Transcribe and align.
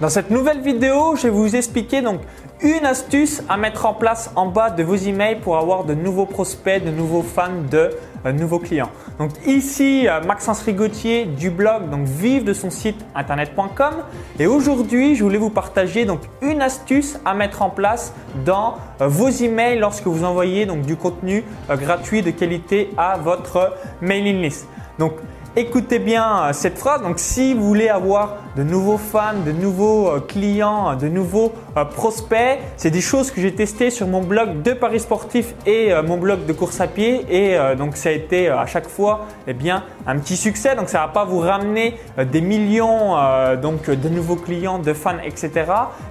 Dans 0.00 0.08
cette 0.08 0.30
nouvelle 0.30 0.62
vidéo, 0.62 1.14
je 1.16 1.24
vais 1.24 1.28
vous 1.28 1.54
expliquer 1.56 2.00
donc 2.00 2.22
une 2.62 2.86
astuce 2.86 3.42
à 3.50 3.58
mettre 3.58 3.84
en 3.84 3.92
place 3.92 4.30
en 4.34 4.46
bas 4.46 4.70
de 4.70 4.82
vos 4.82 4.94
emails 4.94 5.40
pour 5.40 5.58
avoir 5.58 5.84
de 5.84 5.92
nouveaux 5.92 6.24
prospects, 6.24 6.82
de 6.82 6.90
nouveaux 6.90 7.22
fans, 7.22 7.60
de 7.70 7.90
euh, 8.24 8.32
nouveaux 8.32 8.60
clients. 8.60 8.88
Donc 9.18 9.32
ici, 9.44 10.08
euh, 10.08 10.22
Maxence 10.22 10.62
Rigotier 10.62 11.26
du 11.26 11.50
blog 11.50 11.90
donc 11.90 12.06
vive 12.06 12.44
de 12.44 12.54
son 12.54 12.70
site 12.70 12.96
internet.com 13.14 13.92
et 14.38 14.46
aujourd'hui, 14.46 15.16
je 15.16 15.22
voulais 15.22 15.36
vous 15.36 15.50
partager 15.50 16.06
donc 16.06 16.20
une 16.40 16.62
astuce 16.62 17.18
à 17.26 17.34
mettre 17.34 17.60
en 17.60 17.68
place 17.68 18.14
dans 18.46 18.76
euh, 19.02 19.06
vos 19.06 19.28
emails 19.28 19.78
lorsque 19.80 20.06
vous 20.06 20.24
envoyez 20.24 20.64
donc 20.64 20.80
du 20.86 20.96
contenu 20.96 21.44
gratuit 21.68 22.22
de 22.22 22.30
qualité 22.30 22.90
à 22.96 23.18
votre 23.18 23.74
mailing 24.00 24.40
list. 24.40 24.66
Donc 24.98 25.12
Écoutez 25.56 25.98
bien 25.98 26.44
euh, 26.44 26.52
cette 26.52 26.78
phrase. 26.78 27.02
Donc, 27.02 27.18
si 27.18 27.54
vous 27.54 27.66
voulez 27.66 27.88
avoir 27.88 28.36
de 28.56 28.62
nouveaux 28.62 28.98
fans, 28.98 29.34
de 29.44 29.50
nouveaux 29.50 30.06
euh, 30.06 30.20
clients, 30.20 30.94
de 30.94 31.08
nouveaux 31.08 31.50
euh, 31.76 31.84
prospects, 31.84 32.60
c'est 32.76 32.92
des 32.92 33.00
choses 33.00 33.32
que 33.32 33.40
j'ai 33.40 33.52
testées 33.52 33.90
sur 33.90 34.06
mon 34.06 34.22
blog 34.22 34.62
de 34.62 34.74
Paris 34.74 35.00
Sportif 35.00 35.54
et 35.66 35.92
mon 36.06 36.18
blog 36.18 36.46
de 36.46 36.52
course 36.52 36.80
à 36.80 36.86
pied. 36.86 37.26
Et 37.28 37.58
donc, 37.76 37.96
ça 37.96 38.10
a 38.10 38.12
été 38.12 38.48
à 38.48 38.64
chaque 38.66 38.88
fois 38.88 39.26
eh 39.48 39.52
bien, 39.52 39.82
un 40.06 40.18
petit 40.18 40.36
succès. 40.36 40.76
Donc, 40.76 40.88
ça 40.88 41.00
va 41.00 41.08
pas 41.08 41.24
vous 41.24 41.40
ramener 41.40 41.96
des 42.30 42.40
millions 42.40 43.16
donc, 43.60 43.90
de 43.90 44.08
nouveaux 44.08 44.36
clients, 44.36 44.78
de 44.78 44.92
fans, 44.92 45.18
etc. 45.24 45.50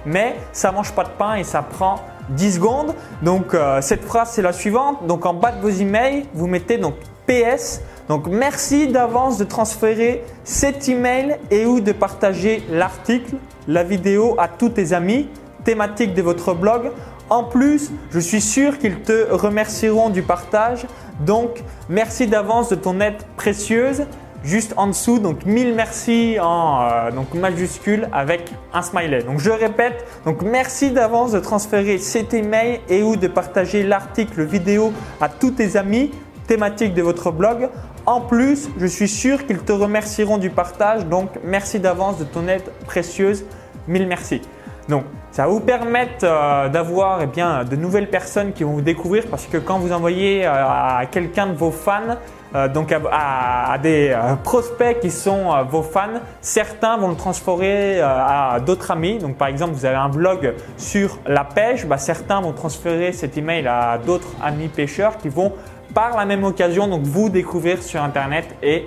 Mais 0.04 0.36
ça 0.52 0.70
mange 0.70 0.92
pas 0.92 1.04
de 1.04 1.10
pain 1.18 1.36
et 1.36 1.44
ça 1.44 1.62
prend 1.62 2.00
10 2.30 2.56
secondes. 2.56 2.94
Donc, 3.22 3.56
cette 3.80 4.04
phrase, 4.04 4.30
c'est 4.32 4.42
la 4.42 4.52
suivante. 4.52 5.06
Donc, 5.06 5.24
en 5.26 5.34
bas 5.34 5.52
de 5.52 5.60
vos 5.60 5.70
emails, 5.70 6.26
vous 6.34 6.46
mettez 6.46 6.78
donc 6.78 6.94
PS 7.30 7.80
donc 8.10 8.26
merci 8.26 8.88
d'avance 8.88 9.38
de 9.38 9.44
transférer 9.44 10.24
cet 10.42 10.88
email 10.88 11.38
et 11.52 11.64
ou 11.64 11.78
de 11.78 11.92
partager 11.92 12.60
l'article, 12.68 13.36
la 13.68 13.84
vidéo 13.84 14.34
à 14.36 14.48
tous 14.48 14.70
tes 14.70 14.92
amis 14.92 15.28
thématiques 15.62 16.12
de 16.12 16.22
votre 16.22 16.52
blog. 16.52 16.90
En 17.28 17.44
plus, 17.44 17.92
je 18.10 18.18
suis 18.18 18.40
sûr 18.40 18.78
qu'ils 18.78 19.02
te 19.02 19.30
remercieront 19.30 20.10
du 20.10 20.22
partage. 20.22 20.86
Donc 21.20 21.62
merci 21.88 22.26
d'avance 22.26 22.68
de 22.68 22.74
ton 22.74 22.98
aide 23.00 23.22
précieuse. 23.36 24.06
Juste 24.42 24.74
en 24.76 24.88
dessous, 24.88 25.20
donc 25.20 25.44
mille 25.44 25.74
merci 25.76 26.38
en 26.40 26.80
euh, 26.82 27.10
donc 27.12 27.34
majuscule 27.34 28.08
avec 28.10 28.50
un 28.72 28.82
smiley. 28.82 29.22
Donc 29.22 29.38
je 29.38 29.50
répète, 29.50 30.04
donc 30.24 30.42
merci 30.42 30.90
d'avance 30.90 31.30
de 31.30 31.38
transférer 31.38 31.98
cet 31.98 32.34
email 32.34 32.80
et 32.88 33.04
ou 33.04 33.14
de 33.14 33.28
partager 33.28 33.84
l'article 33.84 34.42
vidéo 34.42 34.92
à 35.20 35.28
tous 35.28 35.52
tes 35.52 35.76
amis 35.76 36.10
thématiques 36.50 36.94
de 36.94 37.02
votre 37.02 37.30
blog. 37.30 37.68
En 38.06 38.20
plus, 38.20 38.70
je 38.76 38.86
suis 38.86 39.06
sûr 39.06 39.46
qu'ils 39.46 39.60
te 39.60 39.70
remercieront 39.70 40.36
du 40.36 40.50
partage. 40.50 41.06
Donc, 41.06 41.30
merci 41.44 41.78
d'avance 41.78 42.18
de 42.18 42.24
ton 42.24 42.48
aide 42.48 42.64
précieuse. 42.86 43.44
Mille 43.86 44.08
merci. 44.08 44.42
Donc, 44.88 45.04
ça 45.30 45.44
va 45.44 45.48
vous 45.48 45.60
permettre 45.60 46.24
euh, 46.24 46.68
d'avoir 46.68 47.22
eh 47.22 47.26
bien, 47.26 47.62
de 47.62 47.76
nouvelles 47.76 48.10
personnes 48.10 48.52
qui 48.52 48.64
vont 48.64 48.72
vous 48.72 48.80
découvrir 48.80 49.28
parce 49.30 49.46
que 49.46 49.58
quand 49.58 49.78
vous 49.78 49.92
envoyez 49.92 50.44
euh, 50.44 50.50
à 50.50 51.06
quelqu'un 51.08 51.46
de 51.46 51.52
vos 51.52 51.70
fans, 51.70 52.16
euh, 52.56 52.66
donc 52.66 52.92
à, 52.92 53.78
des 53.80 54.12
prospects 54.42 54.98
qui 54.98 55.12
sont 55.12 55.64
vos 55.70 55.82
fans, 55.82 56.18
certains 56.40 56.96
vont 56.96 57.10
le 57.10 57.14
transférer 57.14 58.00
à 58.00 58.58
d'autres 58.66 58.90
amis. 58.90 59.18
Donc 59.18 59.36
par 59.36 59.46
exemple, 59.46 59.74
vous 59.74 59.84
avez 59.84 59.94
un 59.94 60.08
blog 60.08 60.54
sur 60.76 61.20
la 61.28 61.44
pêche, 61.44 61.86
bah, 61.86 61.96
certains 61.96 62.40
vont 62.40 62.52
transférer 62.52 63.12
cet 63.12 63.38
email 63.38 63.68
à 63.68 63.98
d'autres 64.04 64.34
amis 64.42 64.66
pêcheurs 64.66 65.16
qui 65.18 65.28
vont 65.28 65.52
par 65.94 66.16
la 66.16 66.24
même 66.24 66.44
occasion 66.44 66.86
donc 66.88 67.02
vous 67.02 67.28
découvrir 67.28 67.82
sur 67.82 68.02
internet 68.02 68.56
et 68.62 68.86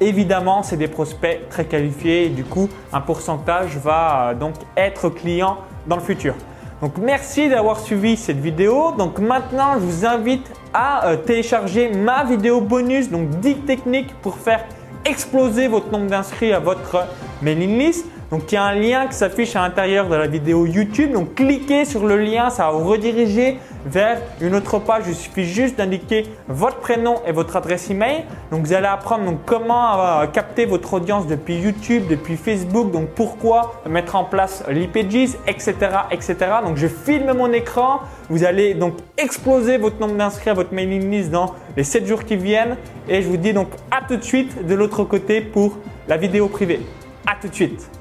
évidemment 0.00 0.62
c'est 0.62 0.76
des 0.76 0.88
prospects 0.88 1.48
très 1.48 1.64
qualifiés 1.64 2.28
du 2.28 2.44
coup 2.44 2.68
un 2.92 3.00
pourcentage 3.00 3.76
va 3.76 4.30
euh, 4.30 4.34
donc 4.34 4.54
être 4.76 5.08
client 5.10 5.58
dans 5.86 5.96
le 5.96 6.02
futur. 6.02 6.34
Donc 6.80 6.96
merci 6.98 7.48
d'avoir 7.48 7.80
suivi 7.80 8.16
cette 8.16 8.38
vidéo. 8.38 8.92
Donc 8.96 9.18
maintenant 9.18 9.74
je 9.74 9.80
vous 9.80 10.06
invite 10.06 10.46
à 10.72 11.08
euh, 11.08 11.16
télécharger 11.16 11.90
ma 11.90 12.24
vidéo 12.24 12.60
bonus 12.60 13.10
donc 13.10 13.28
10 13.40 13.54
techniques 13.66 14.14
pour 14.22 14.36
faire 14.36 14.64
exploser 15.04 15.66
votre 15.66 15.90
nombre 15.90 16.06
d'inscrits 16.06 16.52
à 16.52 16.60
votre 16.60 17.06
mailing 17.42 17.78
list. 17.78 18.06
Donc 18.30 18.52
il 18.52 18.56
y 18.56 18.58
a 18.58 18.64
un 18.64 18.74
lien 18.74 19.06
qui 19.06 19.14
s'affiche 19.14 19.56
à 19.56 19.62
l'intérieur 19.62 20.08
de 20.08 20.14
la 20.14 20.26
vidéo 20.26 20.66
YouTube. 20.66 21.12
Donc 21.12 21.34
cliquez 21.34 21.86
sur 21.86 22.06
le 22.06 22.18
lien, 22.18 22.50
ça 22.50 22.66
va 22.66 22.72
vous 22.72 22.84
rediriger 22.84 23.56
vers 23.86 24.20
une 24.42 24.54
autre 24.54 24.78
page. 24.80 25.04
Il 25.08 25.14
suffit 25.14 25.46
juste 25.46 25.78
d'indiquer 25.78 26.26
votre 26.46 26.76
prénom 26.76 27.22
et 27.26 27.32
votre 27.32 27.56
adresse 27.56 27.88
email. 27.88 28.24
Donc 28.50 28.66
vous 28.66 28.74
allez 28.74 28.86
apprendre 28.86 29.32
comment 29.46 29.98
euh, 29.98 30.26
capter 30.26 30.66
votre 30.66 30.92
audience 30.92 31.26
depuis 31.26 31.56
YouTube, 31.56 32.04
depuis 32.10 32.36
Facebook. 32.36 32.90
Donc 32.90 33.08
pourquoi 33.10 33.80
mettre 33.88 34.14
en 34.14 34.24
place 34.24 34.62
l'IPGs, 34.68 35.38
etc., 35.46 35.74
etc. 36.10 36.36
Donc 36.62 36.76
je 36.76 36.86
filme 36.86 37.32
mon 37.32 37.50
écran. 37.52 38.00
Vous 38.28 38.44
allez 38.44 38.74
donc 38.74 38.94
exploser 39.16 39.78
votre 39.78 39.98
nombre 40.00 40.16
d'inscrits 40.16 40.50
à 40.50 40.54
votre 40.54 40.74
mailing 40.74 41.10
list 41.10 41.30
dans 41.30 41.54
les 41.78 41.84
7 41.84 42.06
jours 42.06 42.24
qui 42.24 42.36
viennent. 42.36 42.76
Et 43.08 43.22
je 43.22 43.28
vous 43.28 43.38
dis 43.38 43.54
donc 43.54 43.68
à 43.90 44.02
tout 44.06 44.16
de 44.16 44.24
suite 44.24 44.66
de 44.66 44.74
l'autre 44.74 45.04
côté 45.04 45.40
pour 45.40 45.78
la 46.06 46.18
vidéo 46.18 46.48
privée. 46.48 46.80
À 47.26 47.34
tout 47.40 47.48
de 47.48 47.54
suite. 47.54 47.97